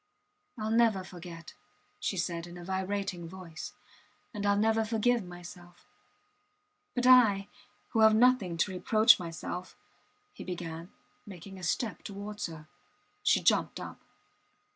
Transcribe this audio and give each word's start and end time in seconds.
Ill 0.57 0.71
never 0.71 1.03
forget, 1.03 1.53
she 1.99 2.17
said 2.17 2.47
in 2.47 2.57
a 2.57 2.65
vibrating 2.65 3.29
voice. 3.29 3.73
And 4.33 4.45
Ill 4.45 4.55
never 4.55 4.83
forgive 4.83 5.23
myself.... 5.23 5.85
But 6.95 7.05
I, 7.05 7.49
who 7.89 7.99
have 7.99 8.15
nothing 8.15 8.57
to 8.57 8.71
reproach 8.71 9.19
myself... 9.19 9.77
He 10.33 10.43
began, 10.43 10.91
making 11.27 11.59
a 11.59 11.63
step 11.63 12.01
towards 12.01 12.47
her. 12.47 12.67
She 13.21 13.43
jumped 13.43 13.79
up. 13.79 13.99